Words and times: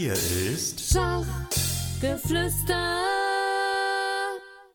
Hier 0.00 0.12
ist 0.12 0.92
Schachgeflüster. 0.92 3.00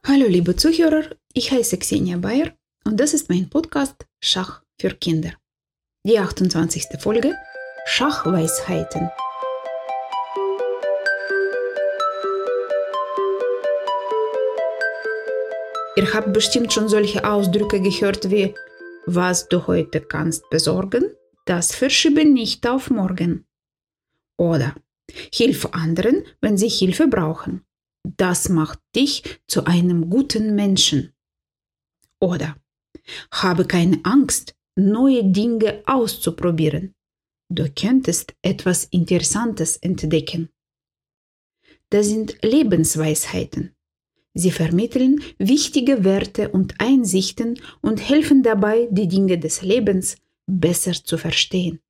Hallo 0.05 0.25
liebe 0.27 0.53
Zuhörer, 0.57 1.15
ich 1.31 1.49
heiße 1.49 1.77
Xenia 1.77 2.17
Bayer 2.17 2.51
und 2.83 2.99
das 2.99 3.13
ist 3.13 3.29
mein 3.29 3.49
Podcast 3.49 4.05
Schach 4.19 4.63
für 4.77 4.89
Kinder. 4.89 5.31
Die 6.05 6.19
28. 6.19 6.99
Folge 6.99 7.33
Schachweisheiten. 7.85 9.09
Ihr 15.95 16.13
habt 16.13 16.33
bestimmt 16.33 16.73
schon 16.73 16.89
solche 16.89 17.23
Ausdrücke 17.23 17.79
gehört 17.79 18.29
wie 18.29 18.53
was 19.05 19.47
du 19.47 19.67
heute 19.67 20.01
kannst 20.01 20.49
besorgen, 20.49 21.15
das 21.45 21.73
verschiebe 21.73 22.25
nicht 22.25 22.67
auf 22.67 22.89
morgen. 22.89 23.45
Oder 24.35 24.75
Hilf 25.33 25.67
anderen, 25.71 26.23
wenn 26.41 26.57
sie 26.57 26.69
Hilfe 26.69 27.07
brauchen. 27.07 27.61
Das 28.03 28.49
macht 28.49 28.79
dich 28.95 29.23
zu 29.47 29.65
einem 29.65 30.09
guten 30.09 30.55
Menschen. 30.55 31.13
Oder 32.19 32.55
habe 33.31 33.65
keine 33.65 33.99
Angst, 34.03 34.55
neue 34.75 35.23
Dinge 35.23 35.83
auszuprobieren. 35.85 36.93
Du 37.49 37.69
könntest 37.69 38.33
etwas 38.41 38.85
Interessantes 38.85 39.77
entdecken. 39.77 40.49
Das 41.89 42.07
sind 42.07 42.37
Lebensweisheiten. 42.41 43.75
Sie 44.33 44.49
vermitteln 44.49 45.21
wichtige 45.37 46.03
Werte 46.03 46.49
und 46.49 46.73
Einsichten 46.79 47.59
und 47.81 47.97
helfen 47.97 48.41
dabei, 48.41 48.87
die 48.89 49.07
Dinge 49.07 49.37
des 49.37 49.61
Lebens 49.61 50.15
besser 50.47 50.93
zu 50.93 51.17
verstehen. 51.19 51.82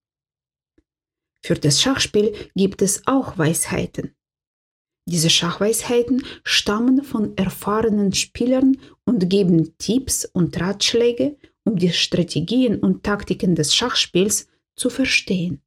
Für 1.45 1.55
das 1.55 1.81
Schachspiel 1.81 2.33
gibt 2.55 2.81
es 2.81 3.05
auch 3.05 3.37
Weisheiten. 3.37 4.15
Diese 5.05 5.29
Schachweisheiten 5.29 6.23
stammen 6.45 7.03
von 7.03 7.35
erfahrenen 7.37 8.13
Spielern 8.13 8.77
und 9.03 9.29
geben 9.29 9.77
Tipps 9.77 10.23
und 10.23 10.57
Ratschläge, 10.59 11.37
um 11.65 11.75
die 11.75 11.91
Strategien 11.91 12.79
und 12.79 13.03
Taktiken 13.03 13.55
des 13.55 13.75
Schachspiels 13.75 14.47
zu 14.77 14.89
verstehen 14.89 15.61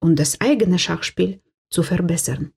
und 0.00 0.18
das 0.18 0.40
eigene 0.42 0.78
Schachspiel 0.78 1.40
zu 1.70 1.82
verbessern. 1.82 2.52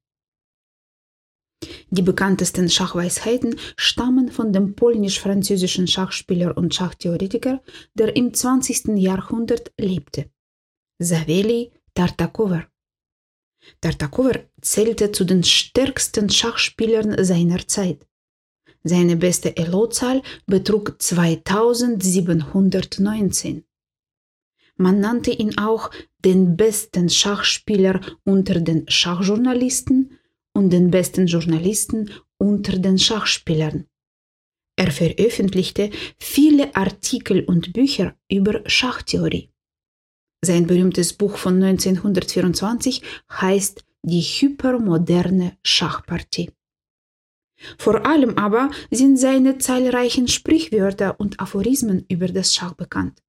Die 1.89 2.01
bekanntesten 2.01 2.69
Schachweisheiten 2.69 3.55
stammen 3.77 4.29
von 4.31 4.53
dem 4.53 4.75
polnisch-französischen 4.75 5.87
Schachspieler 5.87 6.55
und 6.57 6.75
Schachtheoretiker, 6.75 7.61
der 7.93 8.15
im 8.15 8.33
20. 8.33 8.97
Jahrhundert 8.97 9.71
lebte. 9.77 10.29
Saveli 11.01 11.71
Tartakower. 11.99 12.63
Tartakower 13.81 14.45
zählte 14.61 15.11
zu 15.11 15.25
den 15.25 15.43
stärksten 15.43 16.29
Schachspielern 16.29 17.25
seiner 17.25 17.67
Zeit. 17.67 18.07
Seine 18.85 19.17
beste 19.17 19.57
Elo-Zahl 19.57 20.21
betrug 20.45 20.95
2719. 21.01 23.65
Man 24.77 25.01
nannte 25.01 25.31
ihn 25.31 25.57
auch 25.57 25.91
den 26.23 26.55
besten 26.55 27.09
Schachspieler 27.09 27.99
unter 28.23 28.61
den 28.61 28.89
Schachjournalisten 28.89 30.17
und 30.53 30.69
den 30.69 30.91
besten 30.91 31.27
Journalisten 31.27 32.11
unter 32.37 32.79
den 32.79 32.97
Schachspielern. 32.97 33.87
Er 34.77 34.91
veröffentlichte 34.91 35.89
viele 36.17 36.73
Artikel 36.77 37.43
und 37.43 37.73
Bücher 37.73 38.15
über 38.29 38.61
Schachtheorie. 38.67 39.49
Sein 40.41 40.67
berühmtes 40.67 41.13
Buch 41.13 41.37
von 41.37 41.61
1924 41.61 43.01
heißt 43.29 43.83
Die 44.03 44.21
hypermoderne 44.21 45.57
Schachpartie. 45.63 46.51
Vor 47.77 48.05
allem 48.05 48.37
aber 48.37 48.71
sind 48.89 49.17
seine 49.17 49.57
zahlreichen 49.57 50.29
Sprichwörter 50.29 51.19
und 51.19 51.41
Aphorismen 51.41 52.05
über 52.07 52.27
das 52.29 52.55
Schach 52.55 52.73
bekannt. 52.73 53.21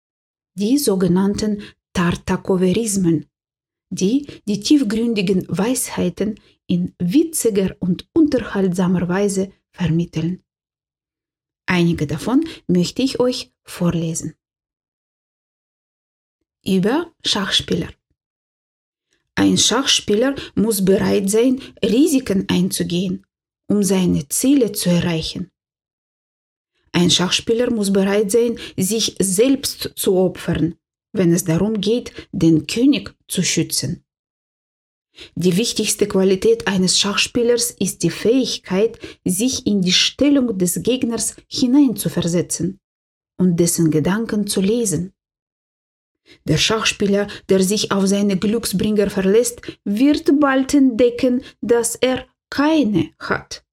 Die 0.55 0.79
sogenannten 0.79 1.63
Tartakoverismen, 1.95 3.27
die 3.93 4.29
die 4.47 4.61
tiefgründigen 4.61 5.47
Weisheiten 5.49 6.39
in 6.69 6.95
witziger 7.01 7.75
und 7.81 8.09
unterhaltsamer 8.13 9.09
Weise 9.09 9.51
vermitteln. 9.73 10.45
Einige 11.67 12.07
davon 12.07 12.45
möchte 12.69 13.03
ich 13.03 13.19
euch 13.19 13.53
vorlesen 13.65 14.35
über 16.65 17.13
Schachspieler. 17.25 17.89
Ein 19.35 19.57
Schachspieler 19.57 20.35
muss 20.55 20.85
bereit 20.85 21.31
sein, 21.31 21.61
Risiken 21.83 22.47
einzugehen, 22.49 23.27
um 23.69 23.83
seine 23.83 24.29
Ziele 24.29 24.73
zu 24.73 24.91
erreichen. 24.91 25.51
Ein 26.93 27.11
Schachspieler 27.11 27.71
muss 27.71 27.93
bereit 27.93 28.31
sein, 28.31 28.59
sich 28.77 29.17
selbst 29.21 29.93
zu 29.95 30.17
opfern, 30.17 30.75
wenn 31.13 31.33
es 31.33 31.45
darum 31.45 31.81
geht, 31.81 32.13
den 32.33 32.67
König 32.67 33.15
zu 33.29 33.43
schützen. 33.43 34.05
Die 35.35 35.57
wichtigste 35.57 36.07
Qualität 36.07 36.67
eines 36.67 36.99
Schachspielers 36.99 37.71
ist 37.73 38.03
die 38.03 38.11
Fähigkeit, 38.11 38.99
sich 39.25 39.67
in 39.67 39.83
die 39.83 39.93
Stellung 39.93 40.57
des 40.57 40.83
Gegners 40.83 41.37
hineinzuversetzen 41.49 42.79
und 43.39 43.57
dessen 43.57 43.91
Gedanken 43.91 44.47
zu 44.47 44.61
lesen. 44.61 45.13
Der 46.45 46.59
Schachspieler, 46.59 47.29
der 47.49 47.63
sich 47.63 47.93
auf 47.93 48.07
seine 48.07 48.39
Glücksbringer 48.39 49.11
verlässt, 49.11 49.61
wird 49.85 50.41
bald 50.41 50.75
entdecken, 50.75 51.43
dass 51.61 51.97
er 51.97 52.27
keine 52.51 53.11
hat. 53.19 53.65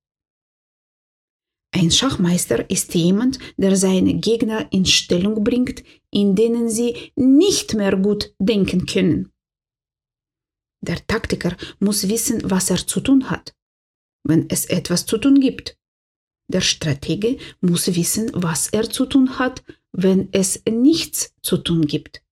Ein 1.73 1.91
Schachmeister 1.91 2.69
ist 2.69 2.95
jemand, 2.95 3.39
der 3.57 3.75
seine 3.75 4.15
Gegner 4.15 4.71
in 4.71 4.85
Stellung 4.85 5.43
bringt, 5.43 5.83
in 6.11 6.35
denen 6.35 6.69
sie 6.69 7.11
nicht 7.15 7.73
mehr 7.73 7.95
gut 7.97 8.33
denken 8.39 8.85
können. 8.85 9.31
Der 10.81 11.05
Taktiker 11.05 11.55
muss 11.79 12.07
wissen, 12.07 12.41
was 12.49 12.69
er 12.69 12.77
zu 12.77 13.01
tun 13.01 13.29
hat, 13.29 13.53
wenn 14.23 14.49
es 14.49 14.65
etwas 14.65 15.05
zu 15.05 15.17
tun 15.17 15.39
gibt. 15.39 15.77
Der 16.49 16.61
Stratege 16.61 17.37
muss 17.61 17.93
wissen, 17.95 18.31
was 18.33 18.67
er 18.69 18.89
zu 18.89 19.05
tun 19.05 19.37
hat, 19.37 19.63
wenn 19.91 20.29
es 20.31 20.63
nichts 20.69 21.33
zu 21.41 21.57
tun 21.57 21.85
gibt. 21.85 22.23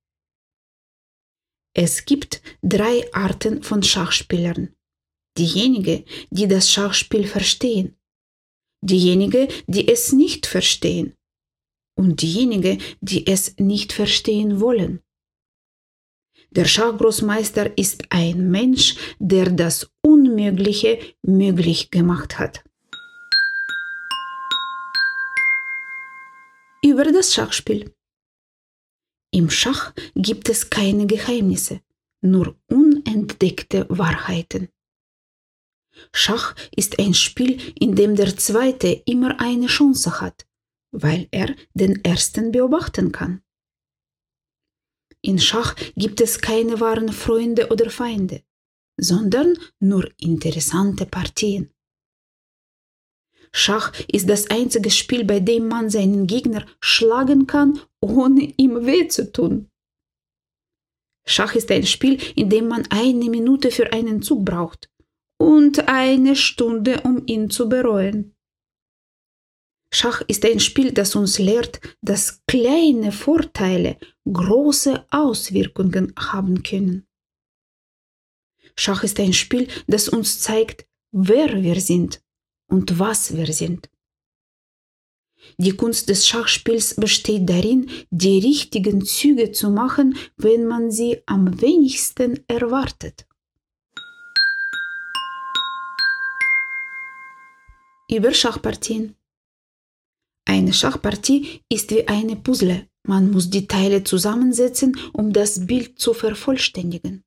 Es 1.77 2.05
gibt 2.05 2.41
drei 2.63 3.05
Arten 3.13 3.61
von 3.61 3.83
Schachspielern. 3.83 4.73
Diejenige, 5.37 6.05
die 6.29 6.47
das 6.47 6.71
Schachspiel 6.71 7.27
verstehen, 7.27 7.97
diejenige, 8.81 9.49
die 9.67 9.89
es 9.89 10.13
nicht 10.13 10.45
verstehen 10.45 11.17
und 11.97 12.21
diejenige, 12.21 12.77
die 13.01 13.27
es 13.27 13.57
nicht 13.57 13.91
verstehen 13.91 14.61
wollen. 14.61 15.01
Der 16.51 16.63
Schachgroßmeister 16.63 17.77
ist 17.77 18.05
ein 18.09 18.49
Mensch, 18.49 18.95
der 19.19 19.49
das 19.49 19.91
Unmögliche 20.01 20.97
möglich 21.23 21.91
gemacht 21.91 22.39
hat. 22.39 22.63
Über 26.81 27.03
das 27.11 27.33
Schachspiel. 27.33 27.93
Im 29.35 29.49
Schach 29.49 29.93
gibt 30.15 30.47
es 30.47 30.69
keine 30.69 31.07
Geheimnisse, 31.07 31.81
nur 32.21 32.55
unentdeckte 32.67 33.85
Wahrheiten. 33.89 34.69
Schach 36.13 36.55
ist 36.73 36.99
ein 36.99 37.13
Spiel, 37.13 37.59
in 37.77 37.95
dem 37.95 38.15
der 38.15 38.37
Zweite 38.37 38.87
immer 39.05 39.41
eine 39.41 39.67
Chance 39.67 40.21
hat, 40.21 40.47
weil 40.91 41.27
er 41.31 41.53
den 41.73 42.01
Ersten 42.05 42.53
beobachten 42.53 43.11
kann. 43.11 43.41
In 45.19 45.37
Schach 45.37 45.75
gibt 45.97 46.21
es 46.21 46.39
keine 46.39 46.79
wahren 46.79 47.11
Freunde 47.11 47.67
oder 47.73 47.89
Feinde, 47.89 48.41
sondern 48.95 49.57
nur 49.81 50.09
interessante 50.17 51.05
Partien. 51.05 51.74
Schach 53.57 53.93
ist 54.11 54.27
das 54.29 54.49
einzige 54.49 54.91
Spiel, 54.91 55.23
bei 55.23 55.39
dem 55.39 55.69
man 55.69 55.89
seinen 55.89 56.27
Gegner 56.27 56.65
schlagen 56.81 57.47
kann, 57.47 57.79
ohne 58.01 58.53
ihm 58.57 58.85
weh 58.85 59.07
zu 59.07 59.31
tun. 59.31 59.69
Schach 61.25 61.55
ist 61.55 61.71
ein 61.71 61.85
Spiel, 61.85 62.21
in 62.35 62.49
dem 62.49 62.67
man 62.67 62.85
eine 62.89 63.29
Minute 63.29 63.71
für 63.71 63.93
einen 63.93 64.21
Zug 64.21 64.43
braucht 64.43 64.91
und 65.37 65.87
eine 65.87 66.35
Stunde, 66.35 66.99
um 67.05 67.23
ihn 67.27 67.49
zu 67.49 67.69
bereuen. 67.69 68.35
Schach 69.89 70.19
ist 70.27 70.43
ein 70.43 70.59
Spiel, 70.59 70.91
das 70.91 71.15
uns 71.15 71.39
lehrt, 71.39 71.79
dass 72.01 72.43
kleine 72.47 73.13
Vorteile 73.13 73.97
große 74.29 75.05
Auswirkungen 75.11 76.13
haben 76.19 76.61
können. 76.61 77.07
Schach 78.75 79.05
ist 79.05 79.17
ein 79.21 79.31
Spiel, 79.31 79.69
das 79.87 80.09
uns 80.09 80.41
zeigt, 80.41 80.85
wer 81.13 81.63
wir 81.63 81.79
sind 81.79 82.24
und 82.67 82.99
was 82.99 83.35
wir 83.35 83.51
sind. 83.53 83.89
Die 85.57 85.71
Kunst 85.71 86.09
des 86.09 86.27
Schachspiels 86.27 86.95
besteht 86.95 87.49
darin, 87.49 87.89
die 88.09 88.39
richtigen 88.39 89.05
Züge 89.05 89.51
zu 89.51 89.69
machen, 89.69 90.17
wenn 90.37 90.65
man 90.65 90.91
sie 90.91 91.21
am 91.25 91.61
wenigsten 91.61 92.43
erwartet. 92.47 93.27
Über 98.09 98.33
Schachpartien. 98.33 99.15
Eine 100.47 100.73
Schachpartie 100.73 101.61
ist 101.69 101.91
wie 101.91 102.07
eine 102.07 102.35
Puzzle. 102.35 102.87
Man 103.03 103.31
muss 103.31 103.49
die 103.49 103.67
Teile 103.67 104.03
zusammensetzen, 104.03 104.97
um 105.13 105.33
das 105.33 105.65
Bild 105.65 105.99
zu 105.99 106.13
vervollständigen. 106.13 107.23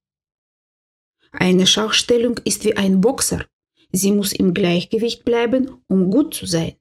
Eine 1.32 1.66
Schachstellung 1.66 2.38
ist 2.44 2.64
wie 2.64 2.76
ein 2.76 3.00
Boxer. 3.00 3.44
Sie 3.92 4.12
muss 4.12 4.32
im 4.32 4.54
Gleichgewicht 4.54 5.24
bleiben, 5.24 5.82
um 5.88 6.10
gut 6.10 6.34
zu 6.34 6.46
sein. 6.46 6.76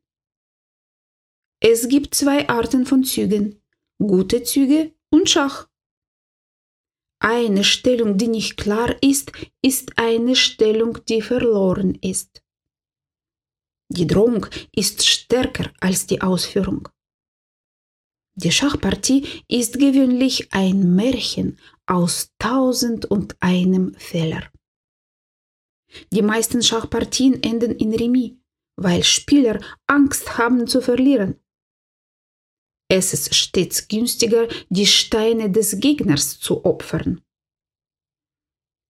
Es 1.59 1.87
gibt 1.87 2.13
zwei 2.13 2.47
Arten 2.49 2.85
von 2.85 3.03
Zügen, 3.03 3.61
gute 3.97 4.43
Züge 4.43 4.93
und 5.09 5.29
Schach. 5.29 5.69
Eine 7.19 7.63
Stellung, 7.63 8.17
die 8.17 8.27
nicht 8.27 8.57
klar 8.57 8.95
ist, 9.01 9.31
ist 9.63 9.97
eine 9.97 10.35
Stellung, 10.35 10.99
die 11.05 11.21
verloren 11.21 11.95
ist. 11.95 12.43
Die 13.89 14.05
Drohung 14.05 14.45
ist 14.75 15.07
stärker 15.07 15.71
als 15.79 16.05
die 16.05 16.21
Ausführung. 16.21 16.89
Die 18.35 18.51
Schachpartie 18.51 19.25
ist 19.47 19.79
gewöhnlich 19.79 20.53
ein 20.53 20.95
Märchen 20.95 21.57
aus 21.87 22.33
tausend 22.37 23.05
und 23.05 23.35
einem 23.39 23.95
Fehler. 23.95 24.43
Die 26.11 26.21
meisten 26.21 26.61
Schachpartien 26.61 27.41
enden 27.43 27.71
in 27.71 27.93
Remis, 27.93 28.33
weil 28.75 29.03
Spieler 29.03 29.59
Angst 29.87 30.37
haben 30.37 30.67
zu 30.67 30.81
verlieren. 30.81 31.39
Es 32.89 33.13
ist 33.13 33.35
stets 33.35 33.87
günstiger, 33.87 34.47
die 34.69 34.85
Steine 34.85 35.51
des 35.51 35.79
Gegners 35.79 36.39
zu 36.39 36.63
opfern. 36.63 37.21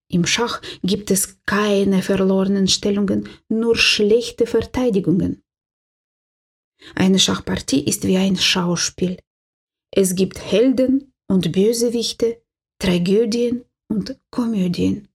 Im 0.10 0.26
Schach 0.26 0.62
gibt 0.84 1.12
es 1.12 1.44
keine 1.46 2.02
verlorenen 2.02 2.68
Stellungen, 2.68 3.28
nur 3.50 3.76
schlechte 3.76 4.46
Verteidigungen. 4.46 5.44
Eine 6.96 7.20
Schachpartie 7.20 7.84
ist 7.84 8.06
wie 8.06 8.18
ein 8.18 8.38
Schauspiel. 8.38 9.20
Es 9.92 10.16
gibt 10.16 10.40
Helden 10.40 11.14
und 11.28 11.52
Bösewichte, 11.52 12.42
Tragödien 12.80 13.66
und 13.90 14.20
Komödien. 14.32 15.08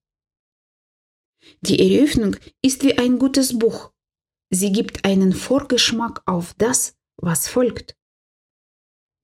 Die 1.64 1.78
Eröffnung 1.78 2.34
ist 2.60 2.82
wie 2.82 2.98
ein 2.98 3.20
gutes 3.20 3.56
Buch. 3.56 3.92
Sie 4.50 4.72
gibt 4.72 5.04
einen 5.04 5.32
Vorgeschmack 5.32 6.20
auf 6.26 6.54
das, 6.58 6.96
was 7.16 7.46
folgt. 7.46 7.96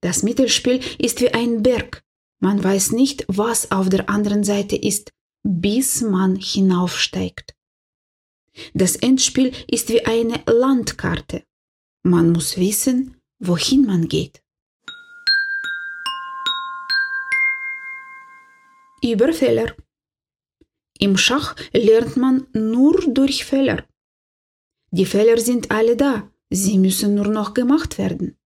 Das 0.02 0.22
Mittelspiel 0.22 0.80
ist 0.98 1.20
wie 1.20 1.34
ein 1.34 1.64
Berg. 1.64 2.04
Man 2.40 2.62
weiß 2.62 2.92
nicht, 2.92 3.24
was 3.26 3.72
auf 3.72 3.88
der 3.88 4.08
anderen 4.08 4.44
Seite 4.44 4.76
ist, 4.76 5.10
bis 5.42 6.00
man 6.00 6.36
hinaufsteigt. 6.36 7.56
Das 8.72 8.94
Endspiel 8.94 9.52
ist 9.66 9.88
wie 9.88 10.06
eine 10.06 10.40
Landkarte. 10.46 11.42
Man 12.04 12.30
muss 12.30 12.56
wissen, 12.56 13.20
wohin 13.40 13.84
man 13.84 14.06
geht. 14.06 14.40
Über 19.02 19.32
Fehler. 19.32 19.74
Im 20.98 21.16
Schach 21.16 21.54
lernt 21.72 22.16
man 22.16 22.46
nur 22.52 23.00
durch 23.12 23.44
Fehler. 23.44 23.86
Die 24.90 25.06
Fehler 25.06 25.38
sind 25.38 25.70
alle 25.70 25.96
da, 25.96 26.30
sie 26.50 26.78
müssen 26.78 27.14
nur 27.14 27.28
noch 27.28 27.54
gemacht 27.54 27.98
werden. 27.98 28.36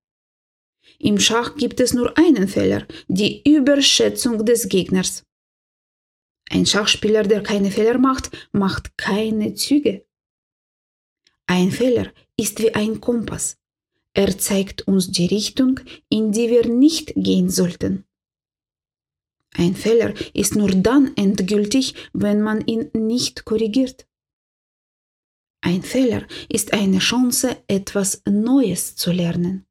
Im 0.99 1.19
Schach 1.19 1.55
gibt 1.55 1.79
es 1.79 1.93
nur 1.93 2.17
einen 2.17 2.47
Fehler, 2.47 2.85
die 3.07 3.41
Überschätzung 3.49 4.45
des 4.45 4.69
Gegners. 4.69 5.23
Ein 6.49 6.65
Schachspieler, 6.65 7.23
der 7.23 7.41
keine 7.41 7.71
Fehler 7.71 7.97
macht, 7.97 8.29
macht 8.51 8.97
keine 8.97 9.55
Züge. 9.55 10.05
Ein 11.47 11.71
Fehler 11.71 12.11
ist 12.37 12.61
wie 12.61 12.75
ein 12.75 13.01
Kompass. 13.01 13.57
Er 14.13 14.37
zeigt 14.37 14.87
uns 14.87 15.11
die 15.11 15.25
Richtung, 15.25 15.79
in 16.09 16.31
die 16.31 16.49
wir 16.49 16.67
nicht 16.67 17.13
gehen 17.15 17.49
sollten. 17.49 18.05
Ein 19.55 19.75
Fehler 19.75 20.13
ist 20.33 20.55
nur 20.55 20.69
dann 20.69 21.15
endgültig, 21.15 21.95
wenn 22.13 22.41
man 22.41 22.65
ihn 22.65 22.89
nicht 22.93 23.45
korrigiert. 23.45 24.07
Ein 25.61 25.83
Fehler 25.83 26.27
ist 26.49 26.73
eine 26.73 26.99
Chance, 26.99 27.55
etwas 27.67 28.21
Neues 28.25 28.95
zu 28.95 29.11
lernen. 29.11 29.65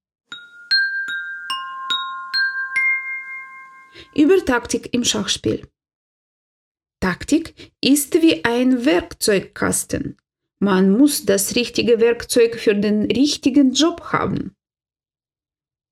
Über 4.15 4.45
Taktik 4.45 4.95
im 4.95 5.05
Schachspiel. 5.05 5.69
Taktik 7.01 7.73
ist 7.81 8.15
wie 8.23 8.45
ein 8.45 8.85
Werkzeugkasten. 8.85 10.17
Man 10.61 10.97
muss 10.97 11.27
das 11.27 11.57
richtige 11.57 11.99
Werkzeug 11.99 12.57
für 12.59 12.75
den 12.75 13.11
richtigen 13.11 13.73
Job 13.73 14.01
haben. 14.13 14.55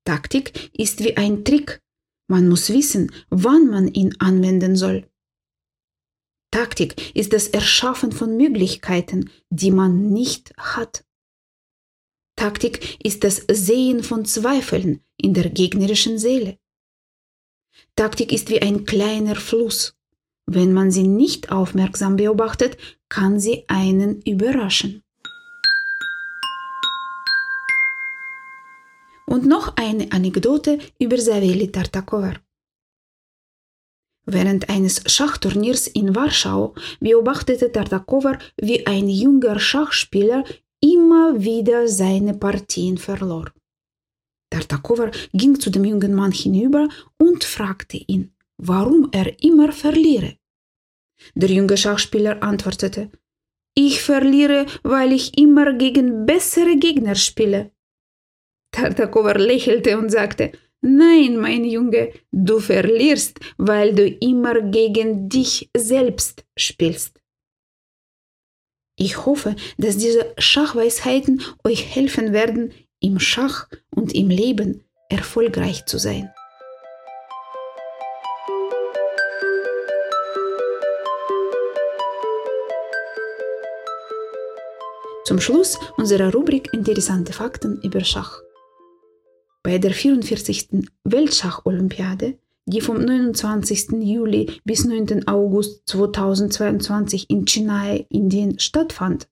Taktik 0.05 0.71
ist 0.73 1.03
wie 1.03 1.17
ein 1.17 1.43
Trick. 1.43 1.81
Man 2.31 2.47
muss 2.47 2.69
wissen, 2.69 3.11
wann 3.29 3.67
man 3.67 3.89
ihn 3.89 4.15
anwenden 4.19 4.77
soll. 4.77 5.05
Taktik 6.49 7.13
ist 7.13 7.33
das 7.33 7.49
Erschaffen 7.49 8.13
von 8.13 8.37
Möglichkeiten, 8.37 9.29
die 9.49 9.69
man 9.69 10.13
nicht 10.13 10.53
hat. 10.55 11.03
Taktik 12.37 13.03
ist 13.05 13.25
das 13.25 13.45
Sehen 13.51 14.01
von 14.01 14.23
Zweifeln 14.23 15.03
in 15.17 15.33
der 15.33 15.49
gegnerischen 15.49 16.17
Seele. 16.17 16.57
Taktik 17.97 18.31
ist 18.31 18.49
wie 18.49 18.61
ein 18.61 18.85
kleiner 18.85 19.35
Fluss. 19.35 19.97
Wenn 20.45 20.71
man 20.71 20.89
sie 20.89 21.07
nicht 21.09 21.51
aufmerksam 21.51 22.15
beobachtet, 22.15 22.77
kann 23.09 23.41
sie 23.41 23.65
einen 23.67 24.21
überraschen. 24.21 25.03
Und 29.31 29.45
noch 29.45 29.77
eine 29.77 30.11
Anekdote 30.11 30.77
über 30.99 31.17
Saveli 31.17 31.71
Tartakova. 31.71 32.33
Während 34.25 34.67
eines 34.69 34.95
Schachturniers 35.05 35.87
in 35.87 36.13
Warschau 36.13 36.75
beobachtete 36.99 37.71
Tartakova, 37.71 38.37
wie 38.57 38.85
ein 38.85 39.07
junger 39.07 39.57
Schachspieler 39.57 40.43
immer 40.81 41.41
wieder 41.41 41.87
seine 41.87 42.33
Partien 42.33 42.97
verlor. 42.97 43.45
Tartakova 44.49 45.11
ging 45.31 45.57
zu 45.57 45.69
dem 45.69 45.85
jungen 45.85 46.13
Mann 46.13 46.33
hinüber 46.33 46.89
und 47.17 47.45
fragte 47.45 47.99
ihn, 48.13 48.33
warum 48.57 49.07
er 49.13 49.41
immer 49.41 49.71
verliere. 49.71 50.35
Der 51.35 51.49
junge 51.49 51.77
Schachspieler 51.77 52.43
antwortete, 52.43 53.09
ich 53.75 54.01
verliere, 54.01 54.65
weil 54.83 55.13
ich 55.13 55.37
immer 55.37 55.71
gegen 55.71 56.25
bessere 56.25 56.75
Gegner 56.75 57.15
spiele. 57.15 57.71
Tartakova 58.71 59.33
lächelte 59.33 59.97
und 59.97 60.09
sagte, 60.09 60.51
Nein, 60.81 61.37
mein 61.37 61.63
Junge, 61.63 62.11
du 62.31 62.59
verlierst, 62.59 63.39
weil 63.57 63.93
du 63.93 64.07
immer 64.07 64.61
gegen 64.61 65.29
dich 65.29 65.69
selbst 65.77 66.43
spielst. 66.57 67.19
Ich 68.97 69.25
hoffe, 69.25 69.55
dass 69.77 69.97
diese 69.97 70.33
Schachweisheiten 70.39 71.41
euch 71.63 71.95
helfen 71.95 72.33
werden, 72.33 72.73
im 72.99 73.19
Schach 73.19 73.67
und 73.95 74.13
im 74.13 74.29
Leben 74.29 74.83
erfolgreich 75.09 75.85
zu 75.85 75.97
sein. 75.97 76.31
Zum 85.25 85.39
Schluss 85.39 85.79
unserer 85.97 86.33
Rubrik 86.33 86.73
Interessante 86.73 87.33
Fakten 87.33 87.79
über 87.83 88.03
Schach. 88.03 88.41
Bei 89.63 89.77
der 89.77 89.93
44. 89.93 90.69
Weltschacholympiade, 91.03 92.39
die 92.65 92.81
vom 92.81 92.97
29. 92.97 93.91
Juli 94.01 94.59
bis 94.63 94.85
9. 94.85 95.27
August 95.27 95.87
2022 95.87 97.29
in 97.29 97.45
Chennai, 97.45 98.05
Indien 98.09 98.59
stattfand, 98.59 99.27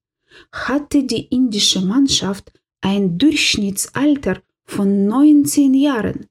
hatte 0.52 1.04
die 1.04 1.26
indische 1.28 1.82
Mannschaft 1.82 2.54
ein 2.82 3.18
Durchschnittsalter 3.18 4.42
von 4.66 5.08
19 5.08 5.74
Jahren 5.74 6.28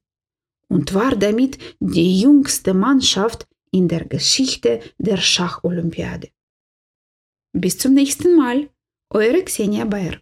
und 0.69 0.93
war 0.93 1.15
damit 1.15 1.57
die 1.79 2.21
jüngste 2.21 2.73
Mannschaft 2.73 3.47
in 3.71 3.89
der 3.89 4.05
Geschichte 4.05 4.79
der 4.97 5.17
Schacholympiade. 5.17 6.29
Bis 7.51 7.77
zum 7.77 7.93
nächsten 7.93 8.35
Mal, 8.35 8.69
eure 9.09 9.43
Xenia 9.43 9.83
Bayer. 9.85 10.21